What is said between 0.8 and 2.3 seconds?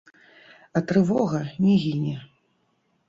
трывога не гіне.